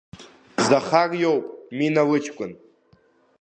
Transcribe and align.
Захар 0.67 1.11
иоуп, 1.23 1.45
Мина 1.77 2.03
лыҷкәын. 2.09 2.51